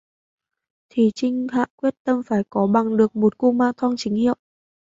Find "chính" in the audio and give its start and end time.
3.97-4.15